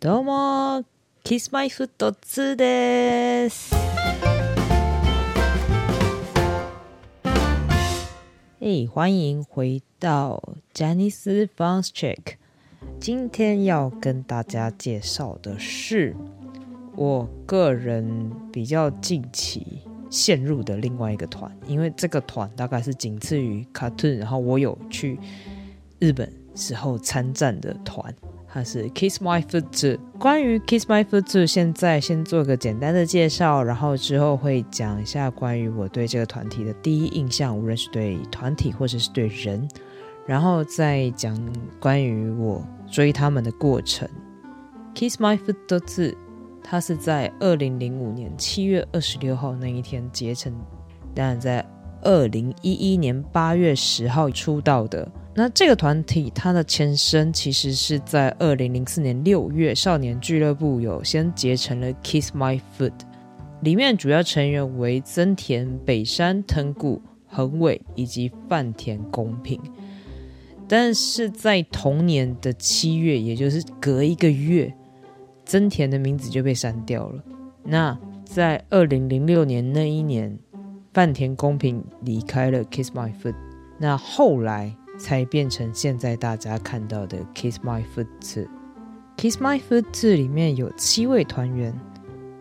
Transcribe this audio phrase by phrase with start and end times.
[0.00, 0.84] どうも、
[1.24, 3.74] Kiss My Foot 2です。
[8.60, 10.42] 哎，欢迎回到
[10.74, 12.34] Janice Fun Check。
[13.00, 16.14] 今天要跟大家介绍的是
[16.94, 19.80] 我个人比较近期
[20.10, 25.18] 陷入的另外一个团，因为这个团大概是仅次于 Cartoon，然后我有去
[25.98, 28.14] 日本时候参战的团。
[28.51, 29.99] 它是 Kiss My Foot。
[30.17, 39.69] 关于 Kiss My Foot，现在先做个简单的介绍，然后之后会讲一下关于我对这个团体的第一印象，无论是对团体或者是对人，
[40.25, 41.37] 然后再讲
[41.79, 44.09] 关于我追他们的过程。
[44.95, 46.15] Kiss My Foot，
[46.63, 50.51] 它是在二零零五年七月二十六号那一天结成，
[51.13, 51.63] 但在
[52.01, 55.09] 二零一一年八月十号出道的。
[55.35, 62.91] 那这个团体它的前身其实是在二零零四年六月，少年俱乐部有先结成了 Kiss My Foot，
[63.61, 69.61] 里面主要成员为增田、北山、藤谷、横尾以及饭田公平。
[70.67, 74.73] 但是在同年的七月，也就是隔一个月，
[75.45, 77.23] 增田的名字就被删掉了。
[77.63, 80.37] 那在二零零六年那一年，
[80.91, 83.35] 饭田公平离开了 Kiss My Foot，
[83.79, 84.75] 那后来。
[84.99, 88.47] 才变成现在大家看到的 Kiss My Foot。
[89.17, 91.73] Kiss My Foot 里面有七位团员，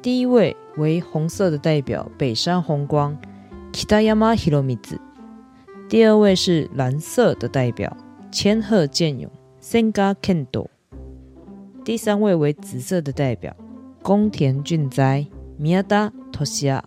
[0.03, 3.17] 第一位为红色的代表北山红光
[3.73, 4.99] Kitayama Hiromizu，
[5.89, 7.97] 第二位是蓝色的代表
[8.31, 9.31] 千鹤健勇
[9.63, 10.67] Senga Kendo，
[11.85, 13.57] 第三位为紫色的代表
[14.03, 15.27] 宫田俊哉
[15.61, 16.83] Miyada Toshia，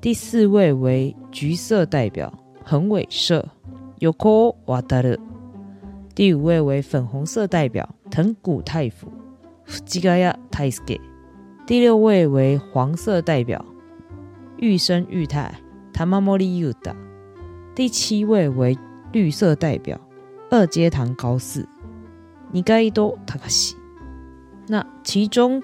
[0.00, 2.32] 第四位为橘色代表
[2.62, 3.48] 横尾社。
[4.04, 5.18] Yoko Wataru，
[6.14, 9.10] 第五位为粉红色代表藤谷太辅
[9.66, 11.00] Fujigaya Taisuke，
[11.66, 13.64] 第六位为黄色代表
[14.58, 15.54] 玉生玉太
[15.94, 16.94] Tamamori Yuta，
[17.74, 18.76] 第七位为
[19.10, 19.98] 绿色代表
[20.50, 21.66] 二阶堂高四
[22.52, 23.74] Nigaido Takashi。
[24.66, 25.62] 那其中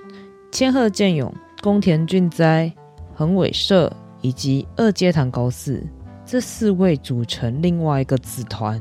[0.50, 1.30] 千鹤健勇、
[1.60, 2.72] 宫田俊哉、
[3.14, 5.86] 横尾社以及二阶堂高四。
[6.30, 8.80] 这四位组成另外一个子团，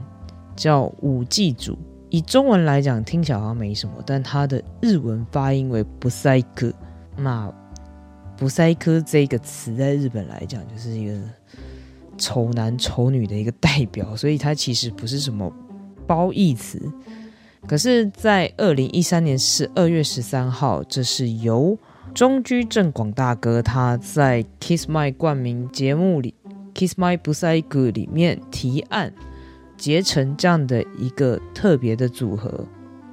[0.55, 1.75] 叫五祭组。
[2.11, 6.71] 以中文来讲，听起来好像没什么，但它的日文发音为不塞科。
[7.17, 7.51] 那
[8.37, 11.19] 不塞科这个词在日本来讲，就是一个
[12.19, 15.51] 丑男丑女的一个代表，所以它其实不是什么
[16.05, 16.79] 褒义词。
[17.67, 21.75] 可是，在二零一三年十二月十三号，这是由
[22.13, 26.35] 中居正广大哥他在 Kiss My 冠名节目里。
[26.79, 29.11] Kiss My Busaygu 里面提案
[29.75, 32.65] 结成这样的一个特别的组合，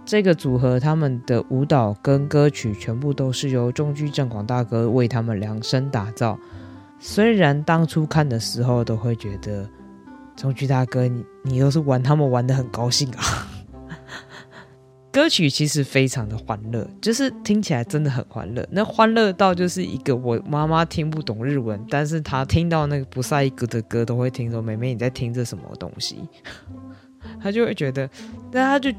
[0.05, 6.39] 这个组合他们的舞蹈跟歌曲全部都是由中居正广大哥为他们量身打造。
[7.01, 9.69] 虽然当初看的时候都会觉得
[10.37, 13.49] 中居大哥你你都是玩他们玩的很高兴啊。
[15.17, 18.69] 歌曲其实非常的欢乐，就是听起来真的很欢乐。
[18.71, 26.19] 那欢乐到就是一个我妈妈听不懂日文，但是她听到那个不赛歌的歌都会听说：“妹妹你在听这什么东西？”
[27.41, 28.07] 她就会觉得，
[28.53, 28.93] 那她就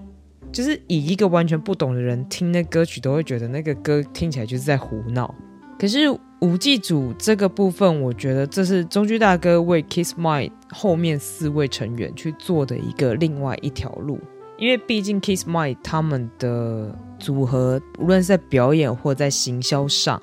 [0.52, 5.32] 就是以一个完全不懂的人听那歌曲，都会觉得那个歌听起来就是在胡闹。
[5.78, 6.10] 可是
[6.42, 14.20] 五 G 组这个部分，我觉得这是中居大哥为 Kiss My 后面四位成员去做的一个另外一条路。
[14.58, 20.22] 因为毕竟 Kiss My 他们的组合，无论是在表演或在行销上，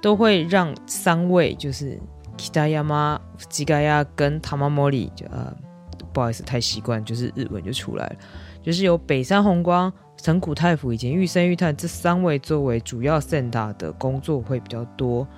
[0.00, 1.98] 都会让三位就是
[2.38, 3.18] Kitayama、
[3.50, 5.54] Jigaya 跟 Tamamori，就呃
[6.12, 8.16] 不好意思太习惯，就是日文就出来了，
[8.62, 9.92] 就是由北山红光、
[10.22, 15.28] 藤谷太辅以及玉生玉太这三位作为主要 Senda 的工作会比较多，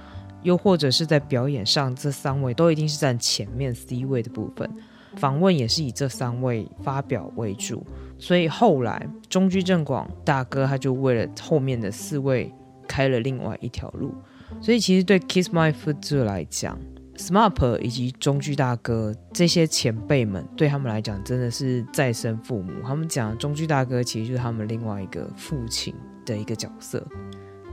[0.43, 4.71] 又或者是在表演上，这三位都一定是占前面 C 位的部分。
[5.19, 7.85] 访问也是以这三位发表为主，
[8.19, 12.55] 所以后来中居正广大哥他就为了后面的四位
[12.87, 14.15] 开了另外一条路。
[14.61, 16.79] 所以其实对 Kiss My Foot 来讲
[17.17, 22.73] ，SMAP 以及中居大哥这些前辈们对他们来讲真的是再生父母。
[22.83, 25.95] 他们讲中居大哥其实就是他们另外一个父亲
[26.25, 27.05] 的一个角色。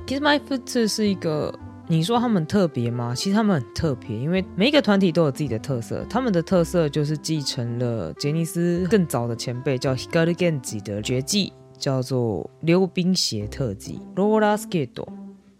[0.07, 1.53] Kiss My Foot 是一个。
[1.87, 3.13] 你说他们特别吗？
[3.15, 6.03] 其实他们很特别，因为每一个团体都有自己的特色。
[6.09, 15.05] 他们的特色就是继承了杰尼斯更早的前辈叫 Hikaru Genji 的绝技，叫做溜冰鞋特技 Roller Skate。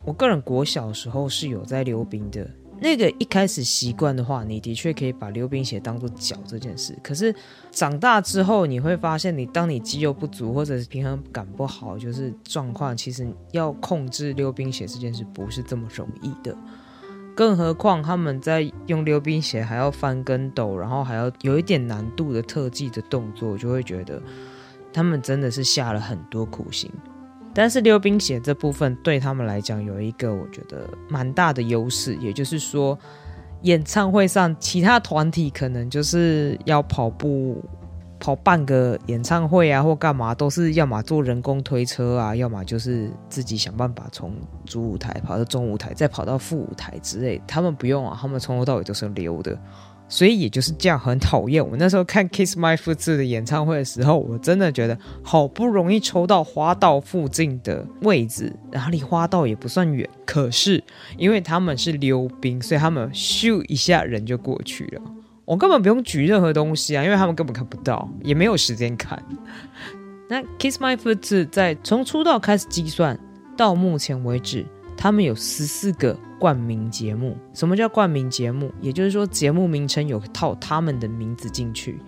[0.03, 2.49] 我个人国小时候是有在溜冰的，
[2.79, 6.93] 那个一开始习惯的话，你的确可以把溜冰鞋当做脚这件事。
[7.01, 7.33] 可是
[7.71, 16.55] 长大之后，你会发现，你当你肌肉不足或者是平衡感不好，就是状况，其实要控制溜冰鞋这件事不是这么容易的。
[17.33, 24.21] 更何况他们在用溜冰鞋还要翻跟斗，然后还要有一点难度的特技的动作，就会觉得
[24.93, 26.91] 他们真的是下了很多苦心。
[27.55, 32.99] 但是溜冰鞋这部分对他们来讲有一个我觉得蛮大的优势，也就是说，
[33.61, 37.63] 演唱会上其他团体可能就是要跑步
[38.19, 44.33] 跑半个演唱会啊，或干嘛都是要么坐人工推车啊，要么就是自己想办法从
[44.65, 47.41] 主舞台跑到中舞台，再跑到副舞台之类。
[47.47, 49.57] 他们不用啊，他们从头到尾都是溜的。
[50.07, 51.67] 所以也就是这样，很讨厌。
[51.67, 60.07] 我那时候看 Kiss My Foot 的演唱会的时候，我真的觉得好不容易抽到花道附近的位置，然后离花道也不算远。
[60.25, 60.83] 可是
[61.17, 65.01] 因为他们是溜冰，所以他们咻一下人就过去了。
[65.43, 69.21] 我根本不用举任何东西啊，因为他们根本看不到，也没有时间看。
[70.29, 73.19] 那 Kiss My Foot 在从出道开始计算
[73.55, 74.65] 到目前为止。
[74.97, 77.37] 他们有十四个冠名节目。
[77.53, 78.71] 什么叫冠名节目？
[78.81, 81.99] 也就是说，节目名称有套他们的名字进去。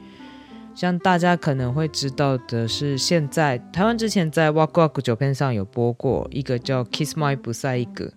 [0.73, 8.13] 像大家可能会知道的是，现在台湾之前在 w a k w a k 九片上有播过一个叫 Kiss My 不赛一个，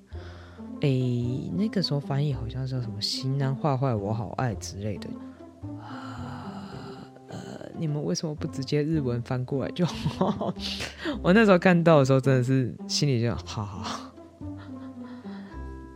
[0.81, 5.09] 诶，那个时候翻译好像叫什么“西南坏坏我好爱”之类的。
[7.79, 9.87] 你们为什么不直接日文翻过来就？
[11.23, 14.10] 我那时候看到的时候，真的是心里就好好。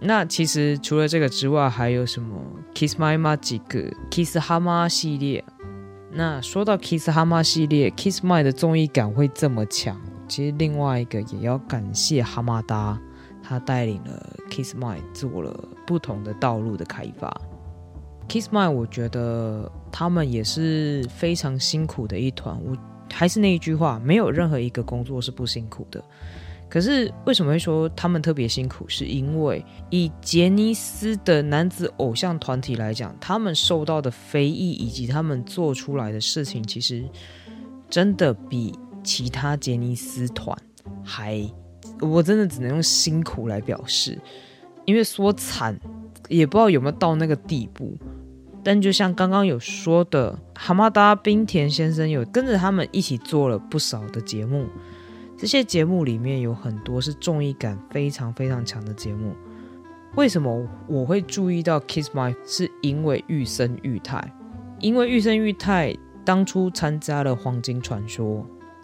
[0.07, 2.39] 那其实除了这个之外，还有什么
[2.75, 5.43] Kiss My Magic、Kiss Hama 系列？
[6.13, 9.99] 那说到 Kiss Hama 系列，Kiss My 的综艺感会这么强，
[10.29, 13.01] 其实另外一个也要感谢哈马达，
[13.43, 17.35] 他带领了 Kiss My 做了不同的道路的开发。
[18.29, 22.55] Kiss My，我觉得他们也是非常辛苦的一团。
[22.63, 22.77] 我
[23.11, 26.05] 还是那一句话，没有任何一个工作是不辛苦的。
[26.75, 28.85] 可是为什么会说他们特别辛苦？
[28.89, 37.05] 是因为以杰尼斯的男子偶像团体来讲，他们受到的非议以及他们做出来的事情，其实
[37.89, 40.59] 真的比其他杰尼斯团
[41.05, 41.49] 还……
[42.01, 44.19] 我真的只能用辛苦来表示，
[44.85, 45.79] 因为说惨
[46.29, 47.97] 也不知道有没有到那个地步。
[48.65, 54.67] 但就像刚刚有说的，蛤蟆达冰田先生有跟着他们一起做了不少的节目。
[55.37, 59.35] 这些节目里面有很多是综艺感非常非常强的节目。
[60.15, 62.35] 为什么我会注意到 Kiss My？
[62.47, 64.33] 是因为玉生玉太，
[64.79, 65.95] 因为玉生玉太
[66.25, 68.39] 当初参加了《黄金传说》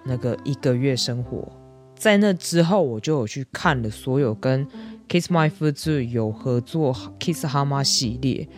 [0.04, 1.48] 那个一个月生活，
[1.94, 4.66] 在那之后我就有去看了所有跟
[5.08, 8.48] Kiss My Foot 有合作 Kiss 哈妈系列。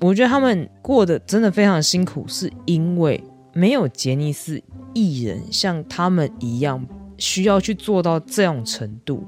[0.00, 3.22] 我觉得他们过得真的非常辛苦，是因为
[3.52, 4.62] 没有杰尼斯
[4.94, 6.86] 艺人像他们一样。
[7.22, 9.24] 需要去做到这种程度，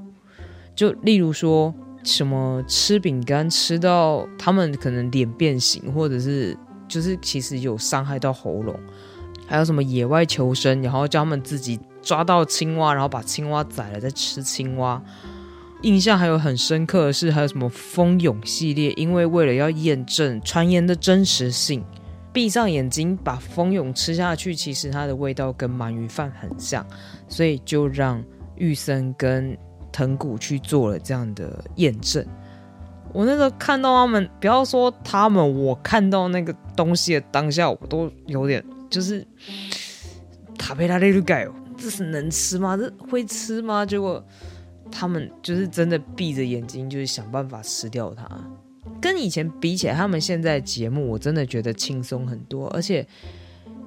[0.75, 6.59] 就例如说什么吃饼干吃到他们可能脸变形，或者是
[6.89, 8.75] 就是其实有伤害到喉咙，
[9.47, 15.01] 还有什么野外求生，然后叫他们自己抓到青蛙，然后把青蛙宰了再吃青蛙。
[15.83, 21.85] 印象还有很深刻的是，还有什么蜂蛹系列，因为为了要验证传言的真实性。
[22.35, 26.85] 闭上眼睛把蜂蛹吃下去，其实它的味道跟鳗鱼饭很像，
[27.29, 28.23] 所以就让
[28.57, 29.57] 玉生跟
[29.93, 32.27] 藤谷去做了这样的验证。
[33.13, 39.25] 我那时候看到他们，不要说他们，我看到那个东西的当下，我都有点就是
[40.59, 42.77] 塔贝拉雷鲁盖哦，这是能吃吗？
[42.77, 43.87] 这会吃吗？
[43.87, 44.21] 结果
[44.91, 48.29] 他们就是真的闭着眼睛，就是想办法吃掉它。
[49.05, 53.07] 跟以前比起来，他们现在节目我真的觉得轻松很多，而且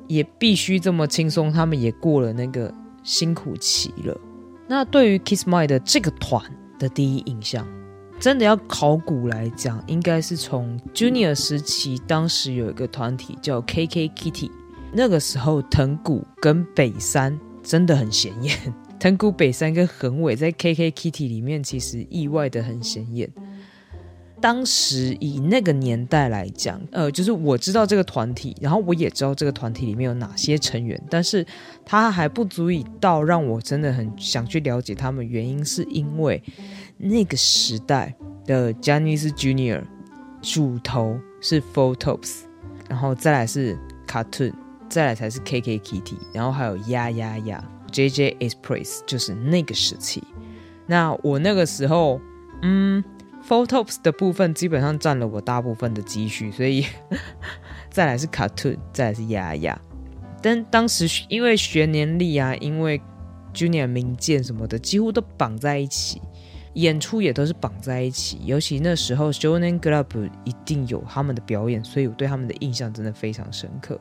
[0.07, 2.71] 也必须这么轻松，他们也过了那个
[3.01, 4.15] 辛苦期了。
[4.67, 6.39] 那对于 Kiss My 的这个团
[6.77, 7.67] 的第一印象，
[8.19, 14.51] 真的要考古来讲，应该是从 Junior 时期，当时有一个团体叫 KK Kitty，
[14.93, 18.55] 那个时候藤谷跟北山真的很显眼，
[18.99, 23.27] 藤谷北山跟横尾在 KK Kitty 里面其实意外的很显眼。
[24.39, 31.45] 当时以那个年代来讲，呃，就是我知道这个团体，然后我也知道这个团体里面有哪些成员，但是
[31.83, 35.27] 他还不足以到让我真的很想去了解他们。
[35.27, 36.41] 原因是因为
[36.97, 38.13] 那个时代
[38.45, 39.83] 的 Janis Junior
[40.41, 42.41] 主头是 Photos，
[42.87, 43.75] 然后再来是
[44.07, 44.53] Cartoon，
[44.87, 50.23] 再来才是 KK Kitty，然后还有呀呀呀 JJ Express，就是那个时期。
[50.85, 52.21] 那我那个时候，
[52.61, 53.03] 嗯。
[53.47, 56.85] Photos 的部分基本上占了我大部分的积蓄，所以
[57.89, 59.79] 再来是 Cartoon，再来是丫丫。
[60.41, 63.01] 但当时因为学年历啊，因为
[63.53, 66.21] Junior 名剑什么的，几乎都绑在一起，
[66.73, 68.39] 演出也都是绑在一起。
[68.43, 73.97] 尤其那时候 Shonen Club 一定有他们的表演，所以我对他们的印象真的非常深刻。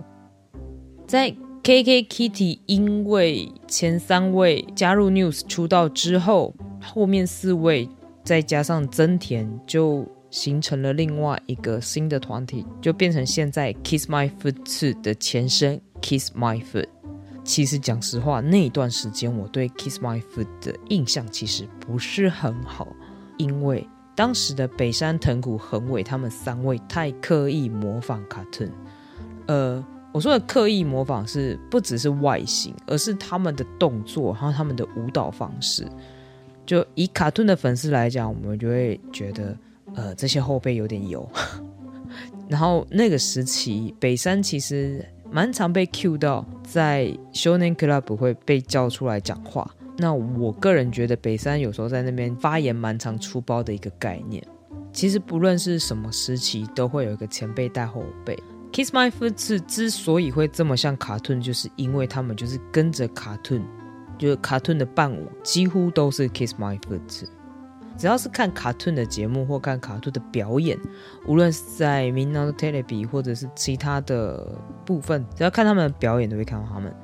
[1.07, 1.31] 在
[1.62, 7.88] KK Kitty 因为前三位加入 News 出道之后，后面四位。
[8.26, 16.88] 再加上增田，就形成了另外一个新的团体，就变成现在 Kiss My Foot 的前身 Kiss My Foot。
[17.45, 22.88] 其实讲实话，那一段时间我对 Kiss My Foot 的印象其实不是很好，
[23.37, 28.68] 因为当时的北山藤谷恒伟他们三位太刻意模仿卡顿。
[29.47, 35.87] 呃，我说的刻意模仿是不只是外形，而是他们的动作，还有他们的舞蹈方式。
[36.67, 39.57] 就以卡顿的粉丝来讲，我们就会觉得，
[39.95, 41.27] 呃，这些后辈有点油。
[42.49, 49.69] 然后那个时期，北山其实蛮常被 Q 到，在 Shonen Club 会被叫出来讲话。
[49.99, 54.45] 那我个人觉得，北山有时候在那边发言蛮常出包的一个概念。
[54.93, 58.39] 其实不论是什么时期，都会有一个前辈带后辈。
[58.73, 63.63] Kiss My Foot 之所以会这么像卡顿，就是因为他们就是跟着卡顿。
[64.19, 67.25] 就是卡顿的伴舞几乎都是 Kiss My Foot，
[67.97, 70.79] 只要是看卡顿的节目或看卡顿的表演，
[71.27, 76.95] 无论是在 Minna Telebi 或者是其他的部分，只要看他们的表演都会看到他们。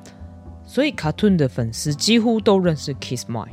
[0.64, 3.48] 所以卡顿的粉丝几乎都认识 Kiss My。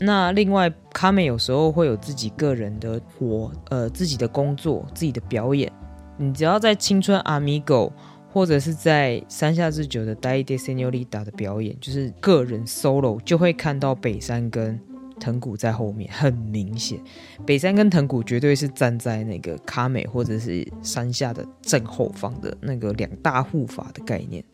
[0.00, 5.72] 那另外卡美有时候会有自己个人的活，呃，自己的工作、自己的表演。
[6.16, 7.92] 你只要在青春 Amigo。
[8.30, 14.78] 或者是在山下之久的 Dai De Senorita 的表演，就是个人 solo，就会看到北山跟
[15.18, 17.00] 藤谷在后面，很明显，
[17.44, 24.44] 北山跟藤谷绝对是站在那个卡美或者是山下的正后方的那个两大护法的概念。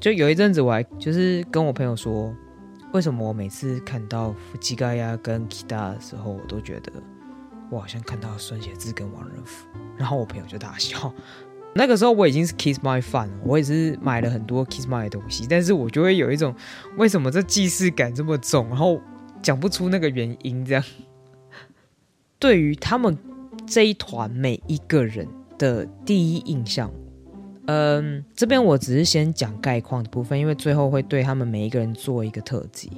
[0.00, 2.34] 就有一阵子，我还就是跟我朋友说，
[2.92, 6.92] 为什么我每次看到福吉嘎亚跟 Kita 的时候，我都觉得
[7.70, 9.66] 我好像看到孙协志跟王仁甫，
[9.96, 11.12] 然后我朋友就大笑。
[11.74, 16.54] 那个时候我已经是 Kiss My fan 了，我也是买了很多 Kiss My 的东西，但是我就会有一种
[16.98, 19.00] 为什么这既视感这么重，然后
[19.42, 20.64] 讲不出那个原因。
[20.64, 20.84] 这样，
[22.38, 23.16] 对于他们
[23.66, 25.26] 这一团每一个人
[25.56, 26.90] 的第一印象，
[27.66, 32.92] 嗯，这边我只是先讲概况的部分，因为最后会对他们每一个人做一个特辑。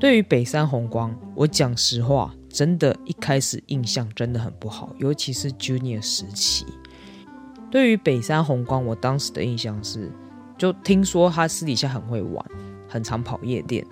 [0.00, 6.64] 对于北山红光，我讲实话，真的一开始印象真的很不好，尤其是 Junior 时期。
[7.76, 10.10] 对于北山红光，我当时的印象是，
[10.56, 12.42] 就听说他私底下很会玩，
[12.88, 13.84] 很常跑夜店，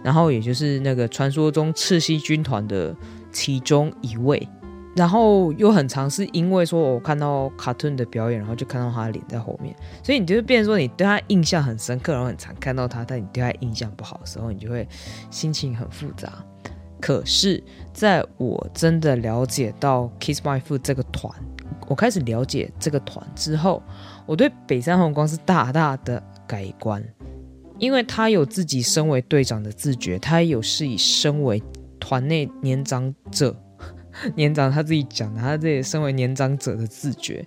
[0.00, 2.94] 然后也就是那个传说中赤西军团的
[3.32, 4.48] 其中一位，
[4.94, 14.88] 然后又很常是因为说我看到卡顿的表演，然后就看到他的脸在后面，所以你就会变说你对他印象很深刻，然后很常看到他，但你对他印象不好的时候，你就会
[15.32, 16.32] 心情很复杂。
[17.00, 17.60] 可是
[17.92, 21.34] 在我真的了解到 Kiss My Foot 这个团。
[21.88, 23.82] 我开始了解这个团之后，
[24.26, 27.02] 我对北山红光是大大的改观，
[27.78, 31.62] 因为他有自己身为队长的自觉，他也有是以身为
[32.00, 33.56] 团内年长者，
[34.34, 37.46] 年长他自己讲的，他自己身为年长者的自觉，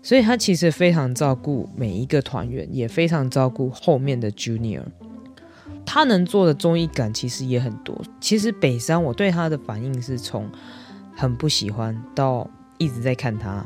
[0.00, 4.84] 所以他其实非常照顾每一个团员，也非常照顾后面的 Junior。
[5.84, 8.00] 他能做的综艺感其实也很多。
[8.20, 10.48] 其实北山我对他的反应是从
[11.16, 12.48] 很不喜欢到。
[12.78, 13.64] 一直在看他，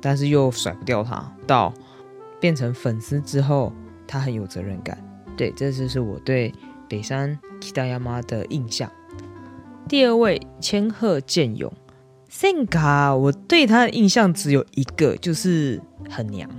[0.00, 1.32] 但是又甩不掉他。
[1.46, 1.72] 到
[2.40, 3.72] 变成粉丝之后，
[4.06, 4.98] 他很有责任感。
[5.36, 6.52] 对，这就是我对
[6.88, 8.90] 北山 Kitayama 的印象。
[9.88, 11.72] 第二位千鹤健勇
[12.30, 16.50] ，Senka，我对他的印象只有一个，就是很娘。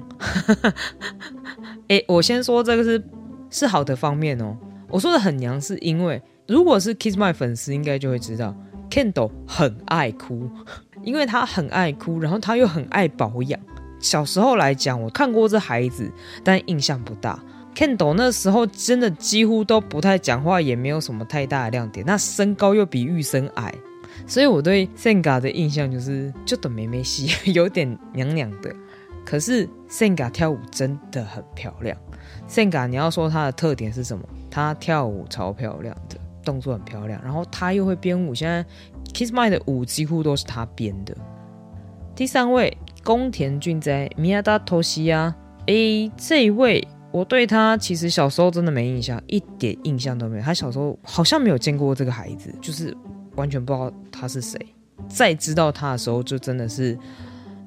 [1.89, 3.03] 哎，我先说这个是
[3.49, 4.55] 是好的方面哦。
[4.89, 8.55] 我说的很娘，是因为如果是 Kiss My 粉丝，应该就会知道
[8.97, 10.49] Kendo 很爱哭。
[11.05, 13.59] 因为他很爱哭，然后他又很爱保养。
[13.99, 16.11] 小时候来讲，我看过这孩子，
[16.43, 17.39] 但印象不大。
[17.75, 22.03] Kendo 那时候真的几乎都不太讲话，也没有什么太大的亮点。
[22.07, 23.71] 那身高又比玉生矮，
[24.25, 28.75] 所以我对 Senga 的印象就是就等妹妹戏， 有点娘娘的。
[29.23, 31.95] 可是 Senga 跳舞真的很漂亮。
[32.49, 34.27] Senga 你要说她的特点是什么？
[34.49, 38.33] 她跳舞超漂亮的，动作很漂亮，然后他又会编舞。
[38.33, 38.65] 现在
[39.13, 41.13] Kiss My 的舞几乎都是他编的。
[42.15, 45.33] 第三位宫田俊哉，Miyada Toshiya，
[45.65, 50.43] 哎，这一位我对他其实小时候真的没印象，一点印象都没有。
[50.43, 52.95] 他小时候好像没有见过这个孩子，就是
[53.35, 54.57] 完全不知道他是谁。
[55.09, 56.97] 再知道他的时候，就真的是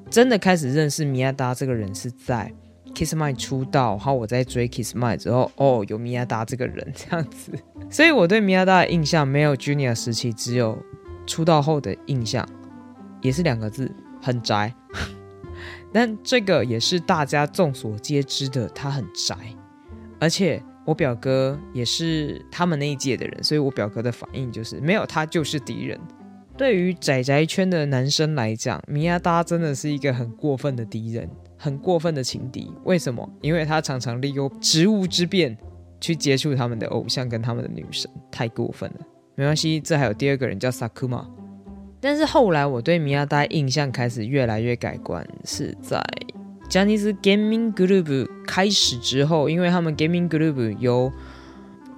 [0.08, 2.50] 真的开始认识米亚达这个人是在
[2.94, 7.52] Kiss My 出道，然后我在追 Kiss My 之后，哦，有米亚达这个人这样子，
[7.90, 10.78] 所以我对米亚达的印象没有 Junior 时期，只有
[11.26, 12.46] 出道后的印象，
[13.22, 14.74] 也是两个字，很宅。
[15.92, 19.36] 但这个也是大家众所皆知的，他很宅，
[20.18, 20.62] 而且。
[20.86, 26.00] 我表哥也是他们那一届的人，所以我表哥的反应就是没有他就是敌人。
[26.56, 31.30] 对于宅宅圈的男生来讲，米亚达真的是一个很过分的敌人，
[31.62, 32.72] 很过分的情敌。
[32.84, 33.28] 为什么？
[33.42, 35.54] 因为他常常利用职务之便
[36.00, 39.00] 去接触他们的偶像跟他们的女神，太过分了。
[39.34, 41.28] 没关系，这还有第二个人叫萨库玛。
[42.00, 46.02] 但是后来我对米亚达印象开始越来越改观，是在。
[46.70, 51.12] Japanese Gaming Group 开始之后，因为他们 Gaming Group 由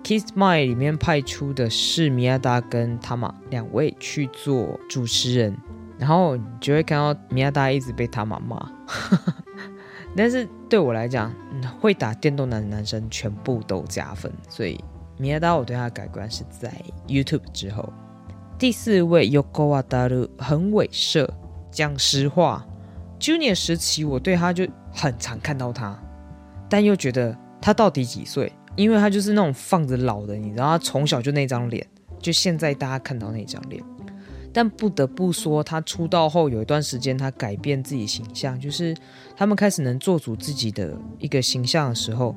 [0.02, 5.56] Kiss My 里面派出的是米亚达跟他玛两位去做主持人，
[5.98, 8.72] 然后你就会看到米亚达一直被他玛骂。
[10.16, 11.32] 但是对我来讲，
[11.80, 14.78] 会打电动男的男生全部都加分，所以
[15.16, 16.72] 米亚达我对他的改观是在
[17.08, 17.92] YouTube 之后。
[18.58, 21.28] 第四位 Yoko Wadaru 很猥琐，
[21.70, 22.64] 讲实话。
[23.18, 25.96] Junior 时期，我对他就很常看到他，
[26.68, 28.52] 但又觉得他到底几岁？
[28.74, 31.86] 因为他就是那种放着老的，你知道，他从小就那张脸，
[32.18, 33.82] 就现在大家看到那张脸。
[34.52, 38.94] 但不得不说，他出道后有一段时间，他改变自己形象，就是
[39.36, 42.36] 他们开始能做主自己的一个形象的时候，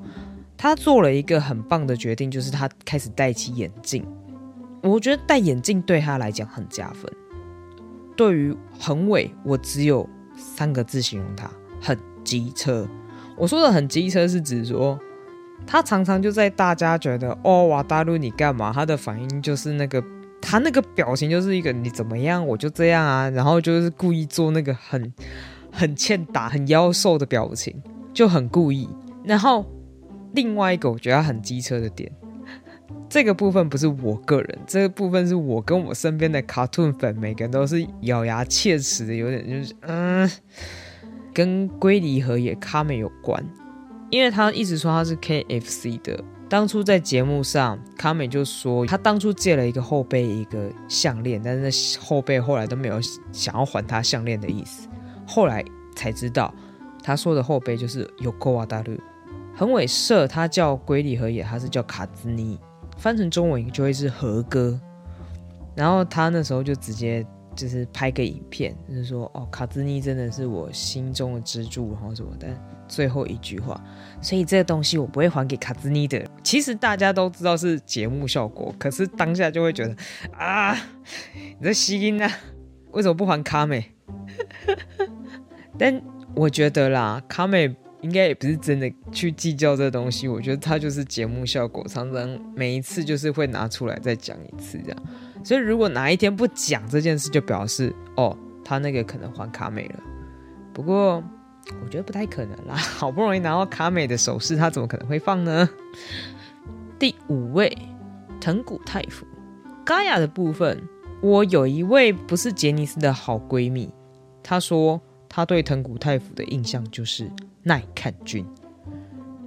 [0.58, 4.06] 他做了一个很棒的决定，就是他开始戴起眼镜。
[4.82, 7.12] 我觉得戴眼镜对他来讲很加分。
[8.16, 10.08] 对于恒伟，我只有。
[10.38, 12.86] 三个字形容他很机车。
[13.38, 15.00] 我说的很机车是指说，
[15.66, 18.74] 他常常就在大家觉得哦哇大陆你干嘛？
[18.74, 20.04] 他的反应就是那个
[20.48, 25.12] 他那个表情就是一个你怎么样我就这样啊，然后就是故意做那个很
[25.72, 27.82] 很欠打很妖兽的表情，
[28.14, 28.88] 就很故意。
[29.24, 29.66] 然后
[30.34, 32.12] 另外一个我觉得很机车的点。
[33.10, 40.29] 这个部分不是我个人，这个部分是我跟我身边的卡通粉，每个人都是咬牙切齿的，有点就是嗯，
[41.34, 43.44] 跟龟梨和也卡美有关，
[44.12, 46.24] 因为他一直说他是 KFC 的。
[46.48, 53.00] 当初在节目上，卡美就说他当初借了一个后辈一个项链，但是后辈后来都没有
[53.31, 54.88] 想要还他项链的意思。
[55.27, 56.53] 后来才知道，
[57.03, 59.00] 他说的后辈就是 Yoko Wadaru，
[59.55, 62.60] 横尾社他叫龟里和也，他是叫卡兹尼。
[62.98, 64.79] 翻成中文就会是和歌，
[65.75, 72.48] 然后他那时候就直接就是拍个影片，就是说哦，卡兹尼真的是我心中的支柱，然后什么的
[72.87, 73.79] 最后一句话，
[74.22, 76.24] 所以这个东西我不会还给卡兹尼的。
[76.44, 79.96] 其实大家都知道是节目效果，可是当下就会觉得
[80.37, 80.75] 啊，
[81.59, 82.29] 你在吸音啊，
[82.91, 83.91] 为什么不还卡美？
[85.79, 86.01] 但
[86.35, 87.75] 我觉得啦，卡美。
[88.05, 95.03] 应该也不是真的去计较这东西，我觉得他就是节目效果，常常每一次就是会拿出来再讲一次这样。
[95.44, 100.00] 所以如果哪一天不讲这件事，就表示哦，他那个可能还卡美了。
[100.72, 101.15] 不过
[101.83, 105.68] 我觉得不太可能啦，好不容易拿到卡美的首饰，他怎么可能会放呢？
[107.00, 107.75] 第五位，
[108.39, 109.25] 藤谷太辅，
[109.83, 110.79] 嘎雅的部分，
[111.22, 113.89] 我有一位不是杰尼斯的好闺蜜，
[114.44, 117.31] 她说她对藤谷太辅的印象就是。
[117.68, 118.46] 耐看君，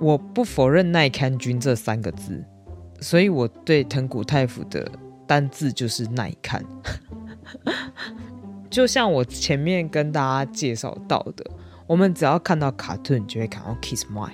[0.00, 2.44] 我不否认耐看君这三个字，
[3.00, 4.90] 所以我对藤谷太辅的
[5.24, 6.64] 单字就是耐看。
[8.68, 11.48] 就像我前面跟大家介绍到的，
[11.86, 14.32] 我们只要看到卡顿，就会看到 Kiss My。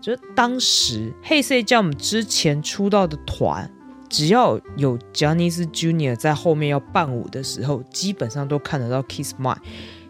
[0.00, 3.70] 就当时黑色 Jump 之前出道的团，
[4.08, 9.58] 只要有 Johnny's Junior 在后面要伴舞的时候，基本上都看得到 Kiss My。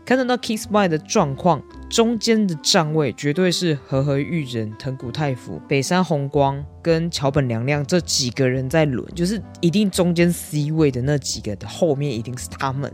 [0.05, 12.91] 看得到 Kiss My 的状况，中间的站位绝对是和和玉人、藤谷太辅、北山红光跟桥本凉亮这几个人在轮，就是一定中间 C 位的那几个的后面一定是他们。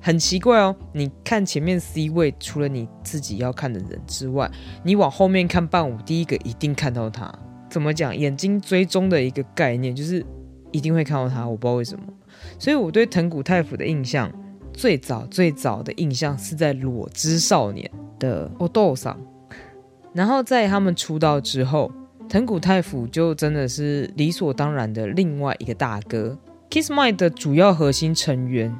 [0.00, 4.48] 很奇怪哦，你看前面 C 位，除了你自己要看的人之外，
[4.84, 7.28] 你往后面看伴舞，第一个一定看到他。
[7.68, 8.16] 怎么讲？
[8.16, 10.24] 眼睛追踪的一个概念，就是
[10.70, 11.44] 一定会看到他。
[11.44, 12.04] 我不知道为什么，
[12.56, 14.32] 所以我对藤谷太辅的印象。
[14.78, 19.18] 最早最早的印象是在《裸之少年》的 Odo 上，
[20.12, 21.90] 然后在他们出道之后，
[22.28, 26.38] 藤谷太辅就真的是理所当然的另外一个大哥。
[26.70, 28.72] Kiss My 的主要核心成员，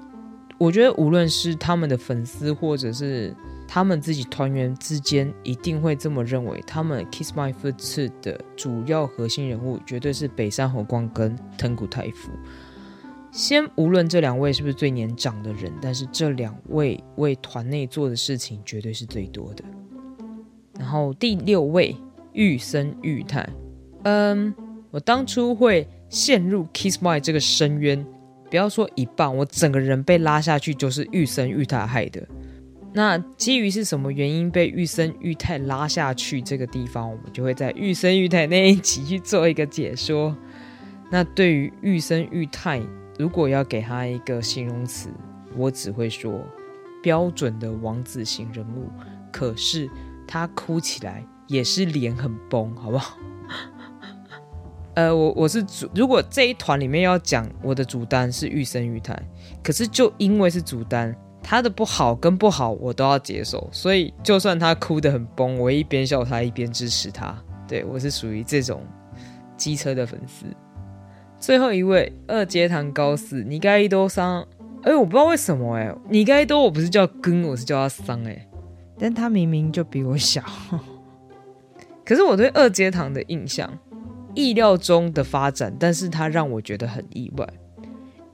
[0.56, 3.34] 我觉得无论是他们的粉丝或者是
[3.66, 6.62] 他们自己团员之间，一定会这么认为。
[6.64, 12.30] 他们 Kiss My Foot 的主要核心人物绝对是北山宏光跟藤谷太辅。
[13.38, 19.62] 先无论这两位是不是最年长的人，但是这两位为团内做的事情绝对是最多的。
[20.76, 21.94] 然后第六位
[22.32, 23.48] 玉森裕太，
[24.02, 24.52] 嗯，
[24.90, 28.04] 我当初会陷入 Kiss My 这个深渊，
[28.50, 32.26] 不要说一半，我整个人被拉下去就是玉森裕太害的。
[32.92, 40.36] 那基于是什么原因被玉森裕太拉下去这个地方，我们就会在玉森裕太那一集去做一个解说。
[41.08, 42.82] 那对于玉森裕太，
[43.18, 45.10] 如果要给他一个形容词，
[45.56, 46.40] 我只会说
[47.02, 48.88] 标准的王子型人物。
[49.30, 49.90] 可是
[50.26, 53.18] 他哭起来也是脸很崩，好不好？
[54.94, 59.20] 呃，我我是主，如果这一团里面要讲我的主单是玉森裕太，
[59.62, 61.14] 可是就因为是主单。
[61.40, 67.34] 他的不好跟不好我都要接受，所以就算他哭得很崩，我一边笑他一边支持他。
[67.66, 68.84] 对我是属于这种
[69.56, 70.44] 机车的粉丝。
[71.40, 74.46] 最后一位二阶堂高四，你该多桑，
[74.82, 78.48] 哎，我不知道为什么哎，你该多我不是叫根，我是叫他桑哎，
[78.98, 80.42] 但他明明就比我小。
[82.04, 83.70] 可是我对二阶堂的印象，
[84.34, 87.46] 意料中的发展，但是他让我觉得很意外。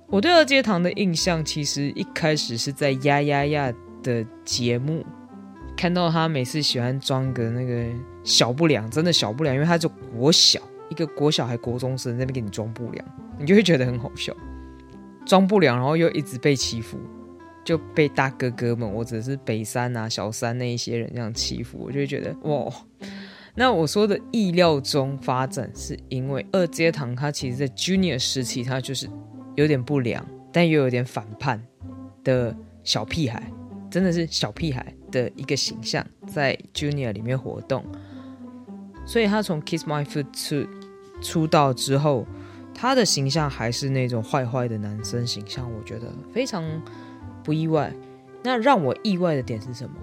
[0.09, 5.05] 我对二阶堂的印象，其实一开始是在呀呀呀的节目
[5.77, 7.85] 看到他每次喜欢装个那个
[8.23, 13.05] 小不良，真的小不良，因为他就国小一个国小还国中生那边给你装不良，
[13.39, 14.35] 你就会觉得很好笑，
[15.27, 16.99] 装不良，然后又一直被欺负，
[17.65, 22.73] 就被大哥哥们或者是北山啊、小三那一些人这样欺负，我就会觉得哇。
[23.55, 29.09] 那我说的意料中发展，是因为二阶堂他其实在 Junior 时期他就是。
[29.57, 31.65] 有点不良，但又有点反叛
[32.25, 33.41] 的小屁孩，
[33.89, 37.85] 真的是小屁孩的一个形象，在 Junior 里面活动。
[39.07, 40.69] 所以他从 Kiss My Foot 出
[41.21, 42.27] 出道之后，
[42.75, 46.65] 他的形象还是那种坏坏的男生形象，我觉得非常
[47.43, 47.93] 不意外。
[48.43, 49.97] 那让我意外的点是什么？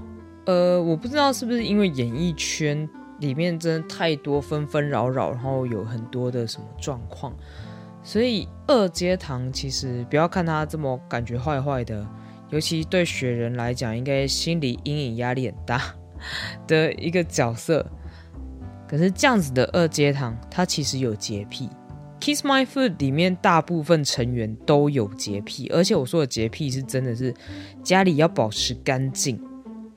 [0.46, 7.34] 呃，我不知道是不是因为演艺圈里面真的太多纷纷扰扰，然后有很多的什么状况。
[8.04, 12.08] 所以二阶堂其实不要看他这么感觉坏坏的，
[12.50, 15.80] 尤其对雪人来讲，应该心理阴影压力很大
[16.68, 17.86] 的一个角色。
[18.92, 21.70] 可是这样子的二阶堂，他其实有洁癖。
[22.20, 27.34] Kiss My Foot 里面大部分成员都有洁癖，而且我说的洁癖是真的是
[27.82, 29.42] 家里要保持干净。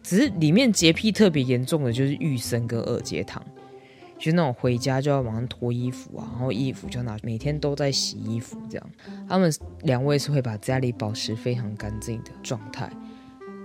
[0.00, 3.44] 只是里面洁癖特别严重的就是玉生跟二阶堂。
[4.16, 8.90] 就那种回家就要马上脱衣服啊，然后衣服就拿，每天都在洗衣服这样。
[9.28, 9.52] 他们
[9.82, 12.88] 两位是会把家里保持非常干净的状态。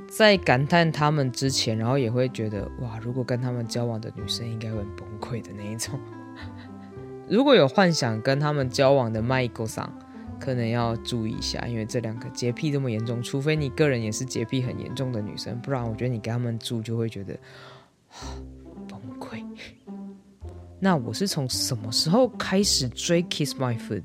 [0.10, 6.00] 在感叹他们之前，然后也会觉得哇，如果跟他们交往的女生应该会崩溃的那一种。
[7.30, 9.88] 如果有幻想跟他们交往的麦克桑，
[10.40, 17.38] 可能要注意一下，因为这两个洁癖这么严重，除非你个人也是洁癖很严重的女生，不然我觉得你跟他们住就会觉得
[18.88, 19.46] 崩溃。
[20.82, 24.04] 那我是从什么时候开始追 Kiss My Foot？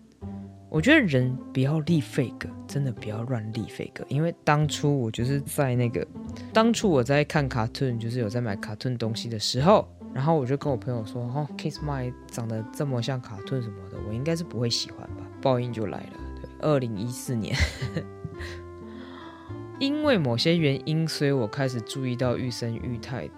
[0.75, 4.05] 我觉得人不要立 fake，真的不要乱立 fake。
[4.09, 6.05] 因为当初我就是在那个，
[6.53, 16.13] 当初我在看卡顿，就是有在买卡顿东西的时候，然后我就跟我朋友说：“哦，Kiss My 长得这么像卡顿什么的，我应该是不会喜欢吧？”报应就来了。
[16.43, 17.55] 对，二零一四年，
[19.79, 23.31] 因为某些原因，所以我开始注意到玉生玉太。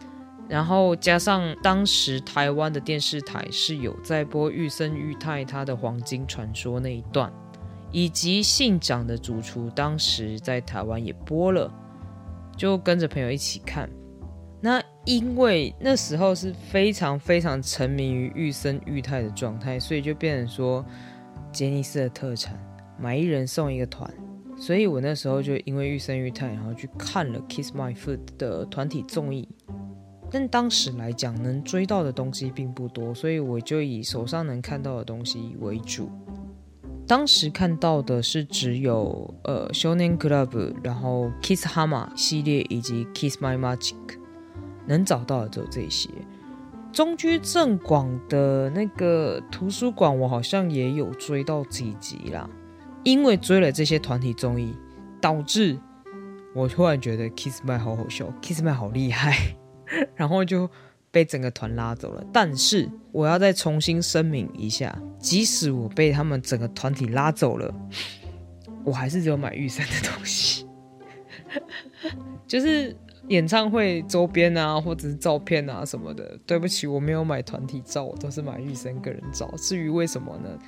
[0.48, 7.32] 然后加上当时台湾的电视台是有在播玉森裕太他的黄金传说那一段，
[7.90, 11.72] 以及信长的主厨当时在台湾也播了，
[12.56, 13.90] 就跟着朋友一起看。
[14.60, 20.84] 那因为那时候是非常非常沉迷于玉森裕太的状态，所以就变成说
[21.52, 22.58] 杰尼斯的特产，
[22.98, 24.08] 买一人送一个团。
[24.58, 29.46] 所以我那时候就因为玉森裕太，然后去看了 Kiss My Foot 的团体综艺。
[30.38, 36.10] 但当时来讲，能追到的东西并不多，所以我就以手上能看到的东西为主。
[37.06, 43.96] 当时看到的是只有呃 Shonen Club，然后 Kiss Hama 系列以及 Kiss My Magic，
[44.84, 46.10] 能找到的只有这些。
[46.92, 52.46] 中居正广的那个图书馆，我好像也有追到几集啦。
[53.04, 54.74] 因为追了这些团体综艺，
[55.18, 55.78] 导致
[56.54, 59.56] 我突然觉得 Kiss My 好好笑，Kiss My 好厉害。
[60.14, 60.68] 然后就
[61.10, 62.24] 被整个团拉走了。
[62.32, 67.74] 但是我要再重新声明一下，即使我被他们整个团体拉走了，
[68.84, 70.66] 我还是只有买玉山的东西，
[72.46, 72.94] 就是
[73.28, 76.38] 演唱会周边啊，或者是照片啊什么的。
[76.46, 79.52] 对不起，我没有买团体照，我都是买玉山个人照。
[79.56, 80.58] 至于为什么呢？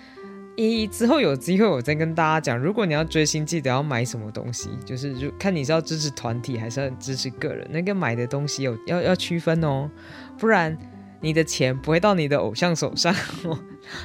[0.67, 9.89] 一之后有机会我再跟大家讲，如果你要追星，记得要买什么东西，就是就看你是要支持团体还是要支持个人，那个买的东西有 要要区分哦，
[10.37, 10.77] 不然
[11.21, 13.15] 你的钱不会到你的偶像手上，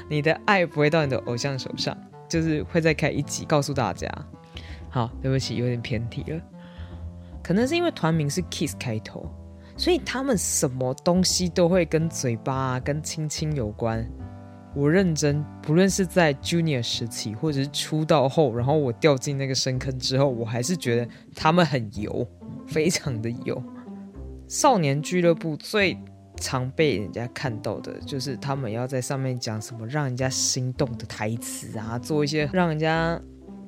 [0.07, 1.97] 你的爱不会到你的偶像手上，
[2.29, 4.07] 就是会再开一集告诉大家。
[4.91, 6.39] 好，对不起，有点偏题了，
[7.41, 9.27] 可能是因为团名是 Kiss 开头。
[9.75, 14.07] 所以他们什么东西都会跟嘴巴、跟亲亲有关。
[14.75, 22.27] 我认真，不论是在 Junior 时期，或者是出道后，然后我掉进那个深坑之后，我还是觉得他们很油，
[22.67, 23.61] 非常的油。
[24.47, 25.97] 少年俱乐部最
[26.37, 33.19] 常被人家看到的就是他们要在上面讲什么让人家心动的台词啊，做一些让人家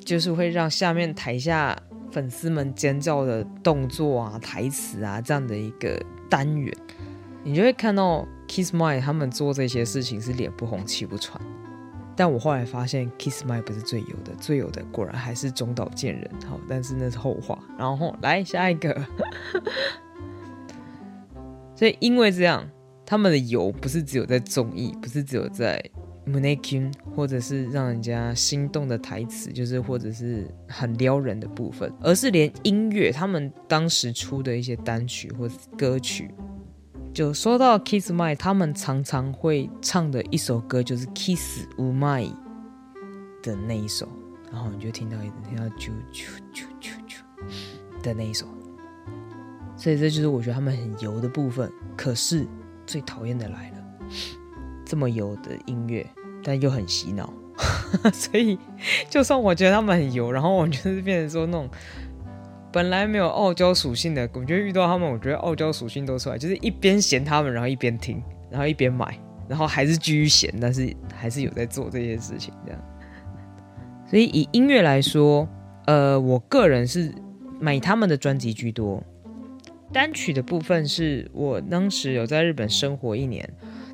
[0.03, 1.77] 就是会让下面台下。
[2.11, 6.73] 粉丝们尖叫的动作啊、台词啊，这样的一个单元，
[7.43, 11.41] 你就会看到 Kiss My 他们做这些事情是脸不红气不喘。
[12.15, 16.29] 但我后来发现 Kiss My 不是最有的，最有的果然还是中岛健人。
[16.47, 17.59] 好，但是那是后话。
[17.77, 19.05] 然后来下一个，
[21.75, 22.69] 所以因为这样，
[23.05, 25.83] 他们的油不是只有在综艺，不是只有在。
[26.27, 36.31] m a k i n 或者是让人家心动的台词，就是或者是很撩人的部分，而是连音乐，他们当时出的一些单曲或歌曲，
[37.15, 42.29] 就说到 Kiss My，他们常常会唱的一首歌就是 Kiss My
[43.41, 44.05] 的那一首，
[44.51, 48.45] 然后你就听到一听到啾啾啾啾啾的那一首，
[49.77, 51.71] 所以这就是我觉得他们很油的部分。
[51.95, 52.45] 可是
[52.85, 53.77] 最讨厌的来了。
[54.85, 56.05] 这么油的音乐，
[56.43, 57.33] 但又很洗脑，
[58.11, 58.59] 所以
[59.09, 61.69] 就算我觉得他们很油，然后我就是变成说那种
[62.75, 72.81] 本来没有傲娇属性的，我觉得遇到他们，我觉得傲娇属性都出来，就是一边嫌他们，然后一边听，然后一边买，然后还是继续嫌，但是还是有在做这些事情这样。
[74.05, 75.47] 所以以音乐来说，
[75.85, 77.15] 呃，我个人是
[77.61, 79.01] 买他们的专辑居多，
[79.93, 83.49] 单曲的部分是我当时有在日本生活一年。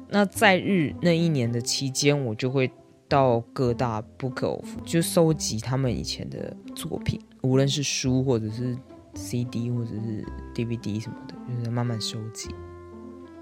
[0.09, 2.71] 那在日那一年的期间，我就会
[3.07, 8.77] 到各大 book off 就收集他们以前的作品，无论是书或者是
[9.15, 12.49] CD 或者是 DVD 什么的，就是慢慢收集。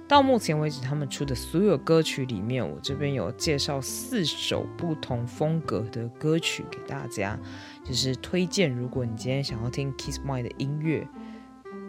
[0.07, 7.39] 到目前为止，他们出的所有歌曲里面，我这边有介绍四首不同风格的歌曲给大家，
[7.85, 8.75] 就是推荐。
[8.75, 11.07] 如果你今天想要听 Kiss My 的音乐，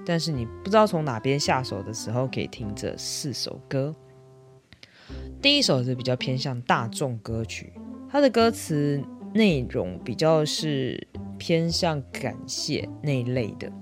[0.04, 3.96] 但是你不知道从哪边下手的时候，可以听这四首歌。
[5.40, 7.72] 第一首是比较偏向大众歌曲，
[8.10, 11.08] 它的歌词内容比较是
[11.40, 13.72] 偏向感谢那一类的。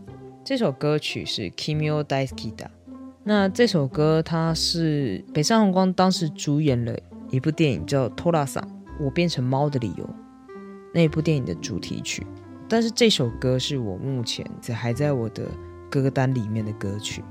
[0.44, 2.68] 这首歌曲是 Kimio Daiskida
[3.24, 6.96] 那这首歌它是北上红光当时主演了
[7.30, 8.66] 一部电影叫《托拉萨
[9.00, 10.04] 我变成猫的理由》
[10.94, 12.24] 那部电影的主题曲，
[12.68, 15.42] 但是这首歌是我目前在还在我的
[15.90, 17.22] 歌单里面的歌曲。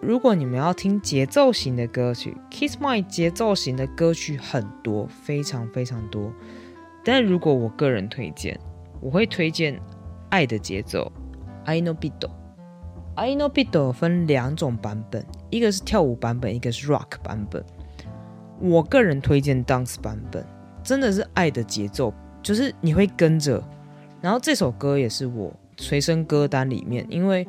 [0.00, 6.32] 如果你们要听节奏型的歌曲，Kiss My 节奏型的歌曲很多，非常非常多。
[7.04, 8.58] 但如果我个人推荐，
[9.00, 9.74] 我会推荐
[10.30, 11.10] 《爱的节奏》
[11.64, 17.64] ，I know Bido，I know Bido 分两种版本，一个是跳舞版本，一个是 Rock 版本。
[18.60, 20.44] 我个人推荐 Dance 版本，
[20.82, 23.62] 真的是爱的节奏，就是你会跟着。
[24.20, 27.46] 然后这首歌也是我随身歌单里面，因为。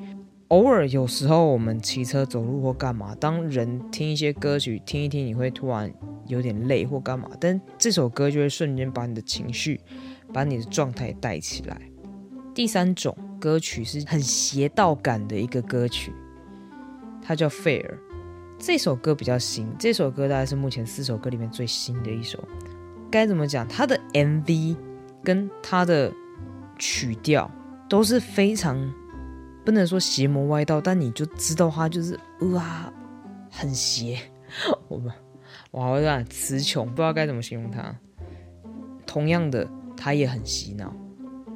[0.49, 5.91] 偶尔有时候我们骑车走路或干嘛，当人听一些歌曲听一听，你会突然
[6.25, 9.81] 有点累或干嘛，但这首歌就会瞬间把你的情绪、
[10.33, 11.79] 把你的状态带起来。
[12.53, 16.11] 第三种歌曲是很邪道感的一个歌曲，
[17.21, 17.83] 它叫《Fair》。
[18.59, 22.43] 这首歌比较新，这首歌大概是目前四首歌里面最新的一首。
[23.11, 23.67] 该怎么讲？
[23.67, 24.75] 它的 MV
[25.23, 26.11] 跟它的
[26.79, 27.49] 曲调
[27.87, 28.93] 都是非常。
[29.63, 32.17] 不能说邪魔歪道，但你就知道它就是
[32.53, 32.89] 哇，
[33.51, 34.17] 很邪。
[34.87, 35.11] 我们
[35.71, 37.93] 我好像词穷，不知道该怎么形容它。
[39.05, 40.93] 同样的，他也很洗脑，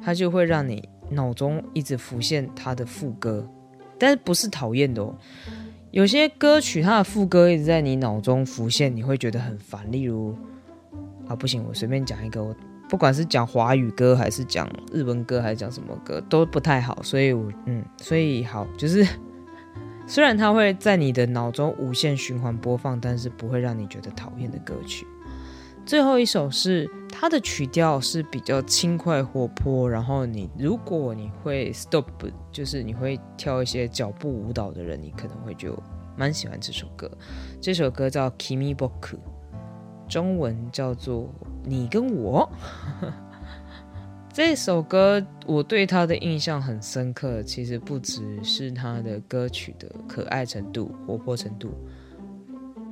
[0.02, 3.48] 他就会让你脑中一直浮现他的副歌，
[3.98, 5.16] 但是不是讨厌的哦。
[5.92, 9.90] 有些歌曲它的副歌一直在你脑中浮现，你会觉得很烦。
[9.92, 10.34] 例如
[11.28, 12.42] 啊，不行，我随便讲一个。
[12.42, 12.56] 我
[12.88, 19.06] 不管是讲华语歌还是讲日文歌还是讲什么歌都不太好，所以我嗯，所以好就是
[20.06, 25.06] 虽然它会在你的脑中无限循环播放，但是不会让你觉得讨厌的歌曲。
[25.92, 32.06] 最后一首是它的曲调是比较轻快活泼，然后你如果你会 stop，
[32.50, 35.78] 就是你会跳一些脚步舞蹈的人，你可能会就
[36.16, 37.10] 蛮喜欢这首歌。
[37.60, 39.18] 这首歌叫 Kimi Boku。
[40.08, 41.24] 中文叫做
[41.62, 42.50] 《你跟我》。
[44.32, 51.70] 这首歌我对他的印象很深刻，其实不只是他的歌曲的可爱程度、活泼程度。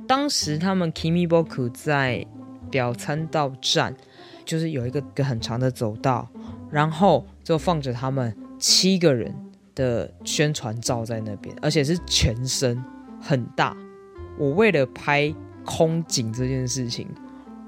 [0.07, 2.23] 当时他们 Kimi Boku 在
[2.71, 3.95] 表参道站，
[4.43, 6.27] 就是有一个个很长的走道，
[6.71, 9.35] 然后就放着他们七个人
[9.75, 12.83] 的宣传照在那边，而且是全身
[13.21, 13.77] 很大。
[14.39, 15.31] 我为了拍
[15.63, 17.07] 空景这件事情。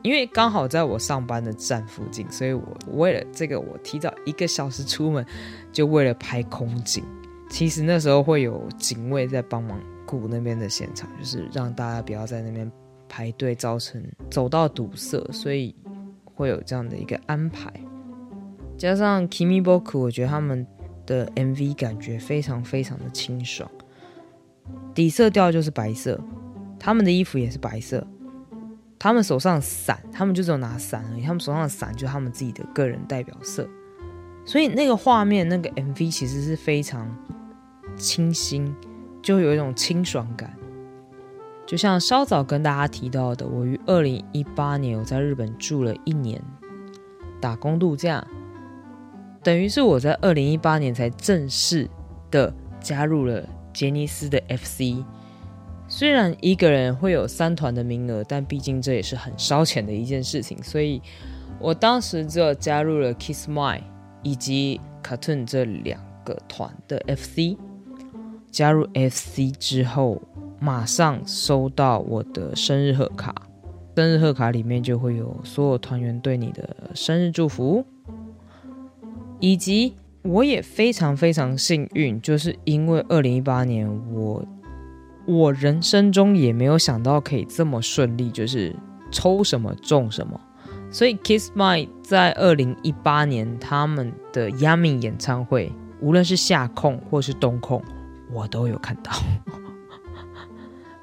[0.02, 5.26] 因为刚好在我上班的站附近，所以我为了这个，我提早一个小时出门，
[5.72, 7.02] 就为了拍空景。
[7.50, 12.70] 其实那时候会有警卫在帮忙顾那边的现场，就是让大家不要在那边
[13.08, 15.76] 排队，造成走道堵塞，所以
[16.24, 17.72] 会有这样的一个安排。
[18.78, 20.66] 加上 Kimi Boku，我觉得他们
[21.06, 23.70] 的 MV 感觉非常非常的清爽，
[24.94, 26.20] 底色调就是白色，
[26.80, 28.06] 他们的衣服也是白色。
[29.00, 31.22] 他们手上伞，他们就只有拿伞而已。
[31.22, 33.68] 他们手上的伞就是他们自己的个人代表色，
[34.46, 37.14] 所以那个画面、那个 MV 其实是非常
[37.98, 38.74] 清新，
[39.22, 40.58] 就有一种清爽感。
[41.66, 46.42] 就像稍早跟大家提到的，我于二零一八年我在日本住了一年，
[47.40, 48.26] 打工度假，
[49.42, 51.90] 等于是我在二零一八年才正式
[52.30, 55.04] 的加入了杰尼斯的 FC。
[55.88, 61.02] 虽然一个人会有三团的名额，但毕竟这也是很烧钱的一件事情，所以
[61.60, 63.82] 我当时就加入了 Kiss My
[64.22, 67.58] 以及 Cartoon 这两个团的 FC。
[68.52, 70.22] 加入 FC 之后，
[70.64, 73.36] 马上收到我的生日贺卡，
[73.98, 77.86] 生日贺卡里面就会有所有团员对你的生日祝福，
[79.42, 84.46] 以及我也非常非常幸运，就是因为二零一八年我。
[85.26, 88.76] 我人生中也没有想到可以这么顺利，就是
[89.10, 90.38] 抽什么中什么。
[90.92, 95.72] 所以 Kiss My 在二零一八年他们的 Yummy 演唱会，
[96.02, 97.82] 无论是夏控或是冬控，
[98.34, 99.14] 我都有看到，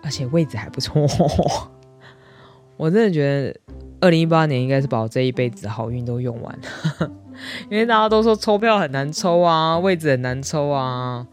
[0.02, 1.06] 而且位置还不错。
[2.76, 3.60] 我真的觉得
[4.00, 6.58] 二零一八年应该是把我这一辈子好运都用完
[7.00, 7.10] 了，
[7.68, 11.26] 因为大家都说抽票很难抽啊，位置很难抽啊。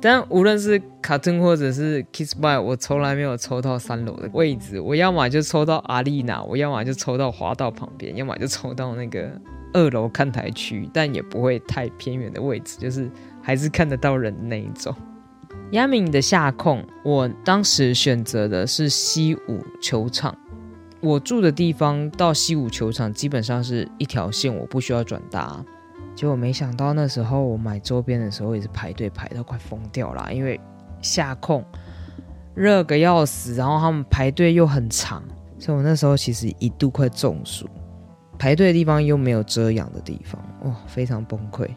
[0.00, 4.80] 但无论是卡顿或者是 Kiss by，我从来没有抽到三楼的位置。
[4.80, 9.28] 我要么就抽到阿丽娜，我要么就抽到滑道旁边，要么就抽到那个
[9.72, 13.10] 二楼看台区，但也不会太偏远的位置，就是
[13.42, 14.94] 还是看得到人的那一种。
[15.72, 20.34] 亚敏的下控，我当时选择的是西武球场。
[21.00, 25.62] 我住的地方到西武球场基本上是一条线，我不需要转搭。
[26.14, 30.58] 结果没想到那时候我买周边的时候也是排队排到快疯掉了，因为
[31.02, 31.62] 下控
[32.54, 35.22] 热个要死，然后他们排队又很长，
[35.58, 37.68] 所以我那时候其实一度快中暑。
[38.38, 41.68] 排队的地方又没有遮阳的地方，哇，非常崩溃。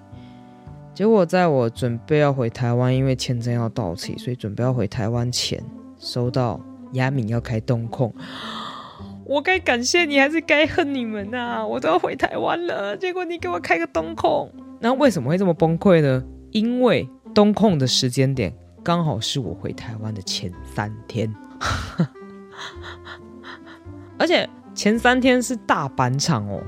[0.94, 5.64] 结果在我准备要回台湾，因为签证要到期，所以准备要回台湾前，
[5.98, 6.60] 收到
[6.94, 8.14] 亚敏要开东控。
[9.26, 11.66] 我该感谢你还是该恨你们呐？
[11.66, 14.52] 我都要回台湾了，结果你给我开个东控，
[14.82, 16.22] 那为什么会这么崩溃呢？
[16.52, 21.34] 因为东控的时间点刚好是我回台湾的前三天，
[24.20, 26.62] 而且前三天是大阪场哦，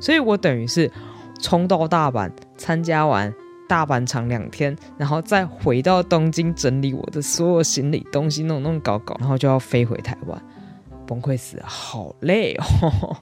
[0.00, 0.90] 所以我等于是
[1.38, 3.30] 冲到大阪参加完
[3.70, 10.42] 大阪场两天，然后再回到东京整理我的所有行李东西，弄弄搞搞，然后就要飞回台湾。
[11.06, 13.16] 崩溃死，好累哦。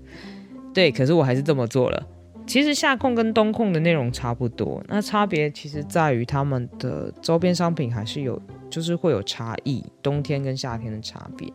[0.72, 2.02] 对，可是我还是这么做了。
[2.46, 9.84] 其实夏控跟冬控的内容差不多，那差别其实在于他们的周边商品还是有，就是会有差异。
[10.00, 11.52] 冬天跟夏天的差别，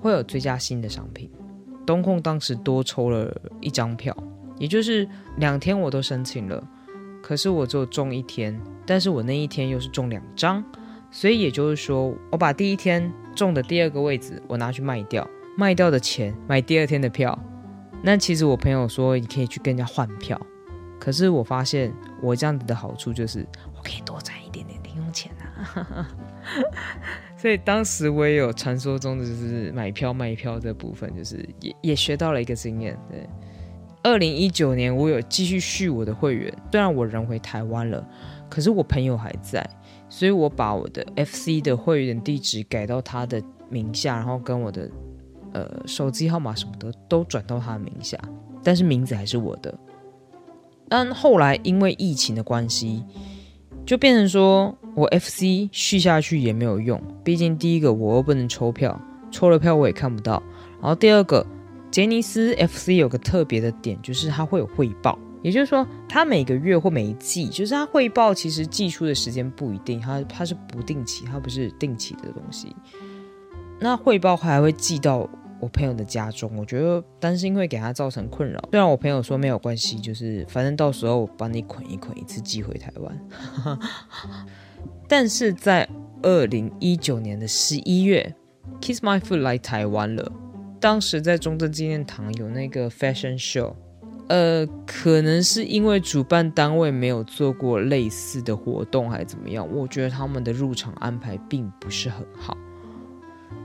[0.00, 1.28] 会有追加新的商品。
[1.84, 4.16] 冬控当时多抽了一张票，
[4.56, 5.08] 也就是
[5.38, 6.62] 两天我都申请了，
[7.22, 10.64] 可是我只有中一天，但是我那一天又是中两张。
[11.10, 15.26] 所以也就是说，我把第一天中的第二个位置，我拿去卖掉，
[15.56, 17.38] 卖掉的钱买第二天的票。
[18.02, 20.38] 那其实我朋友说你可以去跟人家换票，
[21.00, 26.06] 可是我发现我这样子的好处就是我可以多赚一点点零用钱啊。
[27.38, 32.98] 所以当时我也有传说中的就是买票卖票这部分，就是也也学到了一个经验。
[33.10, 33.26] 对，
[34.08, 38.02] 二零一九年我有继续续我的会员，虽然我人回台湾了，
[38.48, 39.68] 可是我朋友还在。
[40.08, 44.90] 所以我把我的 FC 的会员地址改到他的名下，然后跟我的
[45.52, 48.18] 呃手机号码什么的都转到他的名下，
[48.64, 49.78] 但是名字还是我的。
[50.88, 53.04] 但后来因为疫情的关系，
[53.84, 58.98] 就变成说我 FC 续下去也没有用，毕竟第一个我又不能抽票，
[59.30, 60.42] 抽了票我也看不到，
[60.80, 61.46] 然后第二个
[61.90, 72.74] 杰尼斯 FC 有个特别的点，就是它会有汇报，也就是说，它每个月或每一季，就是它汇报其实寄出的时间不一定，它它是不定期，它不是定期的东西。
[73.80, 75.28] 那汇报还会寄到
[75.60, 78.60] 我朋友的家中，我觉得担心会给他造成困扰。
[78.70, 83.78] 虽然我朋友说没有关系，就是反正到时候我帮你捆一捆，一次寄回台湾。
[85.08, 85.88] 但是在
[86.22, 88.34] 二零一九年的十一月
[88.80, 90.30] ，Kiss My Foot 来台湾了。
[90.80, 93.74] 当时在中正纪念堂有那个 fashion show，
[94.28, 99.66] 呃，可能是因为主办单位没有做过类似的活动，还是怎么样？
[99.74, 102.56] 我觉得他们的入场安排并不是很好。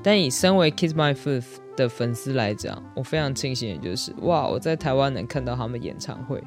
[0.01, 1.43] 但以身为 Kiss My Foot
[1.77, 6.43] 的粉丝来讲，我非常庆幸的就是，哇，我在台湾能看到他们演唱会。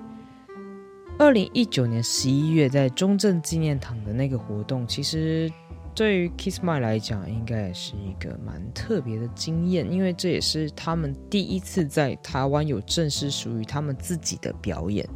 [1.18, 5.50] 二零一九年十一月在中正纪念堂的那个活动，其实。
[5.96, 15.08] 对于 Kiss My 来讲，应该也是一个蛮特别的经验，因为这也是他们第一次在台湾有正式属于他们自己的表演。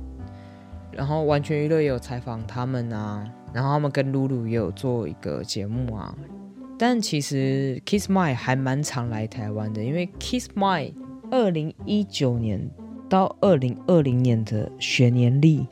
[0.91, 6.17] 然后完全娱乐也有采访他们啊，然后他们跟露露也有做一个节目啊。
[6.79, 10.95] 但其实 Kiss My 还蛮常来台湾的，因为 Kiss My
[11.31, 12.71] 二零一九年
[13.07, 15.67] 到二零二零年的学年历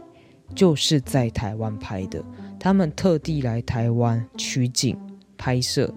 [0.54, 2.22] 就是在台湾拍的。
[2.58, 4.98] 他们特地来台湾取景
[5.36, 5.92] 拍摄。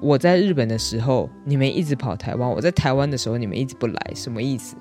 [0.00, 4.76] 我在日本的时候，你们一直跑台湾；我在台湾的时候，你们一直不来，什么意思？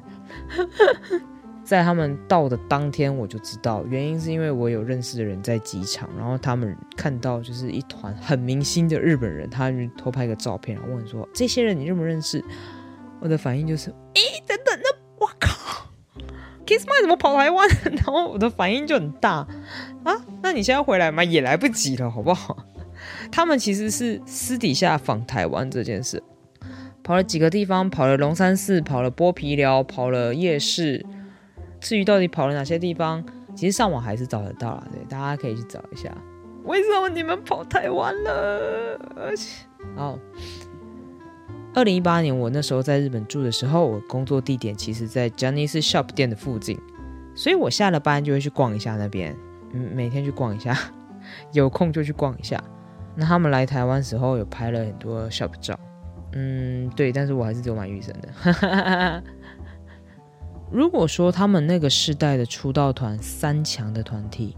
[1.61, 12.43] 在他们到的当天，我就知道原因是因为我有认识的人在机场，然后他们看到就是一团很明星的日本人，他就偷拍个照片，然后问说：“这些人你认不认识？”
[13.21, 15.91] 我的反应就是：“诶，等等，那我靠
[16.65, 19.45] ，Kiss My 怎么跑台湾？” 然后我的反应就很大。
[20.03, 21.23] 啊，那你现在回来吗？
[21.23, 22.57] 也来不及了，好不好？
[23.31, 26.21] 他们其实是私底下访台湾这件事，
[27.03, 31.05] 跑了几个地方，跑了龙山寺，跑了剥皮寮，跑了夜市。
[31.79, 33.23] 至于到底跑了哪些地方，
[33.55, 36.09] 其实上网还是找得到啦，对，大家可以去找一下。
[36.65, 38.99] 为什么你们跑台湾了？
[39.15, 39.63] 而且，
[39.95, 40.19] 哦，
[41.73, 46.77] 二零一八年我那时候在日本住的时候，我工作地点其实在 Johnny's Shop 店的附近，
[47.33, 49.35] 所以我下了班就会去逛一下那边。
[49.73, 50.77] 嗯，每天去逛一下，
[51.53, 52.63] 有空就去逛一下。
[53.15, 55.77] 那他们来台湾时候有拍了很多 shop 照，
[56.33, 59.23] 嗯，对，但是我还是只有买预生的。
[60.71, 64.55] 如果说他们那个时代的出道团三强的团体，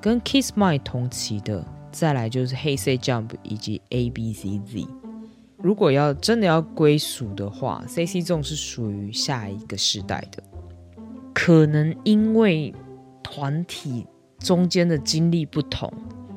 [0.00, 4.86] 跟 Kiss My 同期的，再来就是 Hey Say Jump 以及 A B C Z。
[5.58, 10.42] 如果要真的要归属的话，C C 众是属于下一个时代的，
[11.32, 12.74] 可能因为
[13.22, 14.06] 团体。
[14.42, 15.92] 中间的经历不同，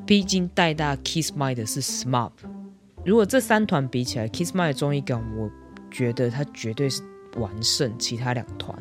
[0.06, 2.32] 毕竟带大 Kiss My 的是 SMAP。
[3.04, 5.50] 如果这三团比起来，Kiss My 的综艺感，我
[5.92, 7.02] 觉得它绝对是
[7.38, 8.78] 完胜其他两团。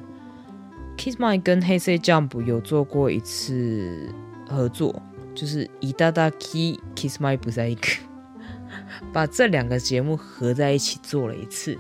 [0.97, 4.09] Kiss My 跟 Hey Say Jump 有做过一次
[4.49, 5.03] 合作，
[5.35, 7.89] 就是一大大 K Kiss My 不在一个，
[9.13, 11.77] 把这两个节目合在一起做了一次。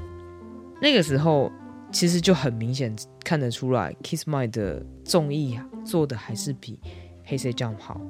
[0.83, 1.51] 那个时候
[1.93, 6.79] 其实就很明显看得出来，Kiss My 的综艺啊做的还是比。
[7.25, 8.01] 黑色 Jump 好，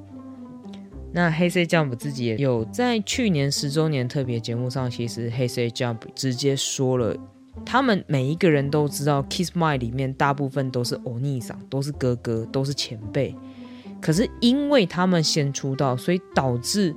[1.12, 7.16] 那黑色 Jump 自己也有在去年十周年特别节目上，其实黑色 Jump 直接说了，
[7.64, 13.34] 他们每一个人都知道 Kiss My 里面大部分都是欧尼桑，都是哥哥，都是前辈。
[14.00, 16.94] 可是因为他们先出道，所以导致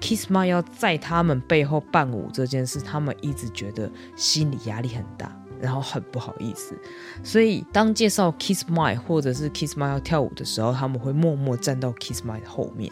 [0.00, 5.39] Kiss My 要在他们背后伴舞这件事，他们一直觉得心理压力很大。
[5.60, 6.74] 然后很不好意思，
[7.22, 12.90] 所以当介绍 Kiss My 或者是 Kiss My 要跳舞的时候，他们会默默站到 Kiss My 后面。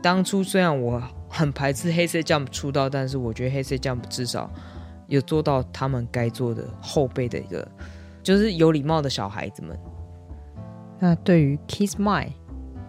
[0.00, 4.48] 当初虽然我很排斥黑色 Jump 出道，但是我觉得黑色 Jump 至少
[5.08, 7.66] 有做到他们该做的后辈的一个，
[8.22, 9.76] 就是有礼貌的小孩子们。
[11.00, 12.28] 那对于 Kiss My，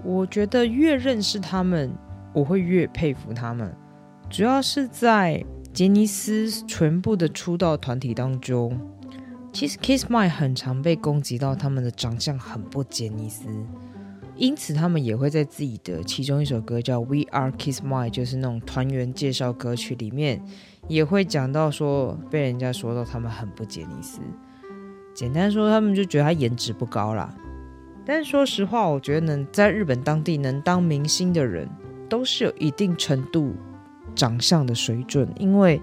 [0.03, 1.91] 我觉得越认识他们，
[2.31, 3.75] 我会越佩服他们，
[4.29, 5.43] 主要是在
[5.73, 8.79] 杰尼斯全部的出道团体当中。
[9.51, 13.45] 其实 Kiss My 很常被攻击到他们的长相很不杰尼斯，
[14.35, 20.41] 因此他们也会在自己的其中一首歌叫《We Are Kiss My》，就是那种团员介绍歌曲里面，
[20.87, 24.21] 也会讲到说被人家说到他们很不杰尼斯。
[25.13, 27.35] 简单说，他们就觉得他颜值不高啦。
[28.05, 31.67] 但是说实话，我觉得能在日本当地能当明星的人，
[32.07, 33.55] 都是有一定程度
[34.15, 35.81] 长相的水准，因为。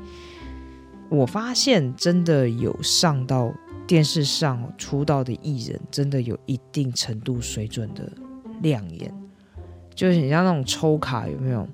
[1.08, 3.52] 我发现真的有上到
[3.86, 8.10] 电视上出道的艺人，真的有一定程度水准的
[8.62, 9.12] 亮眼，
[9.94, 11.66] 就是你像那种抽卡有没有？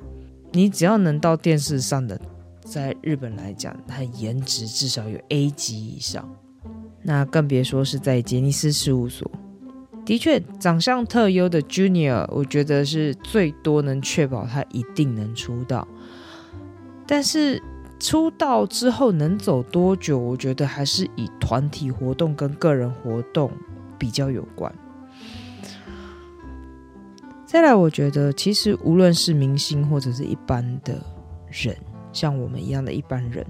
[0.53, 2.21] 你只要能到电视上的，
[2.61, 6.29] 在日本来讲，他颜值至少有 A 级以上。
[7.03, 9.31] 那更别说是在杰尼斯事务所。
[10.05, 15.89] 的确，长相特优的 Junior，我觉得是最多能确保他一定能出道。
[17.07, 17.63] 但是
[18.03, 23.49] 出道之后能走多久，我觉得还是以团体活动跟个人活动
[23.97, 24.75] 比较有关。
[27.47, 31.01] 再来，我觉得其实无论是明星或者是一般的
[31.49, 31.77] 人，
[32.13, 33.47] 像我们一样的一般人。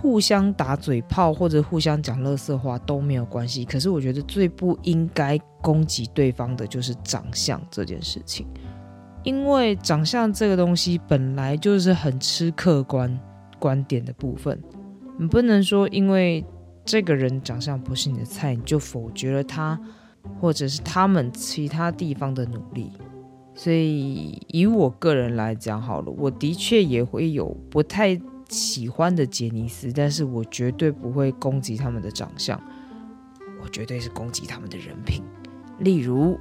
[0.00, 8.46] 互相打嘴炮或者互相讲乐色话都没有关系，可是我觉得最不应该攻击对方的就是长相这件事情，
[9.22, 13.16] 因为长相这个东西本来就是很吃客观
[13.58, 14.62] 观点的部分，
[15.18, 16.44] 你不能说因为
[16.84, 19.80] 这个人长相不是你的菜，你就否决了他
[20.40, 22.92] 或者是他们其他地方的努力。
[23.54, 28.20] 所以以我个人来讲好了，我的确也会有不太。
[28.48, 32.56] 喜欢的杰尼斯，但是我绝对不会攻击他们的长相，
[33.60, 35.20] 我绝对是攻击他们的人品。
[35.80, 36.38] 例如，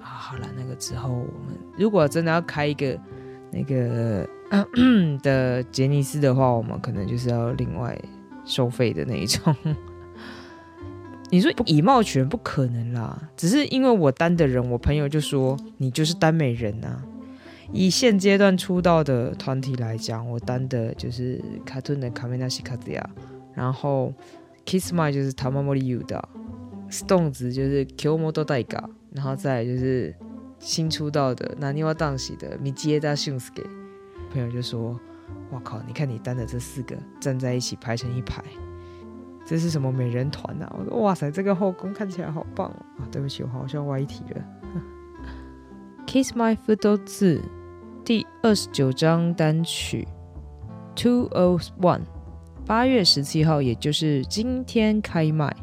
[0.00, 2.98] 啊，好了，那个之后我们如果真的要开一个
[3.52, 4.26] 那个
[5.22, 7.98] 的杰尼斯的话，我们可能就是要另外
[8.44, 9.54] 收费的那一种。
[11.30, 17.02] 你说以貌取人不可能啦，只是因为我单的人，我朋友就说你就是单美人啊。
[17.72, 23.10] 以现阶段出道的团体来讲，我单的就是 KAT-TUN 的卡梅纳西卡兹亚，
[23.54, 24.14] 然后
[24.64, 30.14] Kiss My 就是 Tamamori Yuda，Stones 就是 Kyomoto Daiga，然后再就是
[30.60, 33.66] 新出道的 Naniwa Danshi 的 Mijieda Shunsuke。
[34.36, 34.90] 朋友就说
[35.50, 38.44] ：“哇靠，你看你单的这四个站在一起排成一排，
[39.46, 42.68] 这是什么美人团啊？”我说：“哇塞，这个后宫看起来好棒！”
[43.00, 44.44] 啊，对不起，我好像歪题了。
[46.06, 47.40] Kiss My Foot 字
[48.04, 50.06] 第二十九张单曲
[50.94, 52.02] Two O One，
[52.66, 55.56] 八月十七号，也就是今天开卖。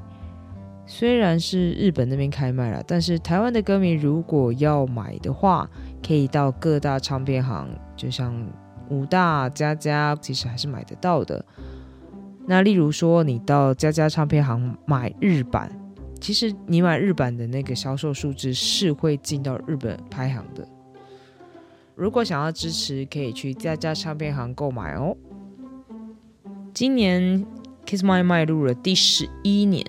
[0.85, 5.69] 虽然是日本那边开卖了，但是台湾的歌迷如果要买的话，
[6.05, 8.35] 可以到各大唱片行，就像
[8.93, 11.43] 五大、家家，其实还是买得到的。
[12.45, 15.71] 那例如说，你到家家唱片行买日版。
[16.21, 20.65] 其实你买日版的那个销售数字是会进到日本排行的。
[21.95, 25.17] 如果想要支持，可以去家家唱片行购买哦。
[26.73, 27.45] 今年
[27.85, 29.85] Kiss My 迈入了第十一年，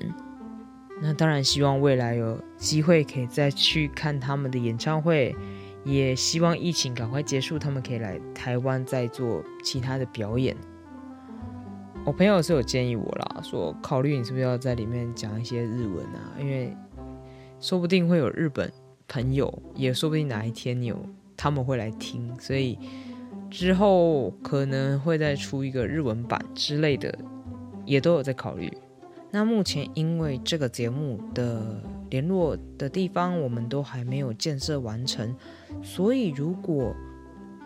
[1.01, 5.37] 那当然希望未来有机会可以再去看他们的演唱会，
[5.85, 10.57] 也希望疫情赶快结束，他们可以来台湾再做其他的表演。
[12.07, 16.77] 我朋友是有建议我啦，说考虑你是不是要在里面讲一些日文啊，因为
[17.61, 18.71] 说不定会有日本
[19.09, 20.99] 朋友，也说不定哪一天有
[21.37, 22.79] 他们会来听，所以
[23.51, 27.17] 之后可能会再出一个日文版之类的，
[27.87, 28.71] 也都有在考虑。
[29.31, 35.35] 那目前因为这个节目的联络的地方我们都还没有建设完成，
[35.83, 36.95] 所以如果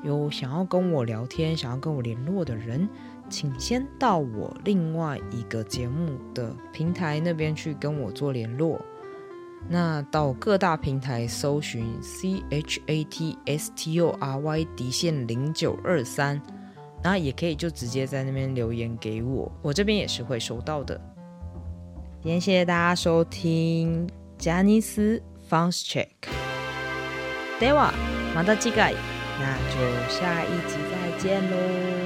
[0.04, 2.88] 有想要跟我聊天、想要跟我联络的人，
[3.28, 8.80] 请先到我另外一个节目的平台那边去跟我做联络。
[9.68, 16.40] 那到各大平台搜寻 C H A T S T O R Y 底线零九二三，
[17.02, 20.98] 那也可以就直接在那边留言给我，我这边也是会收到的。
[22.22, 24.08] 今天谢谢大家收听
[24.38, 26.28] ジャニス・ファンスチェック。
[27.60, 27.92] では、
[28.34, 28.94] また次回。
[29.40, 29.78] 那就
[30.08, 31.97] 下一集再见喽。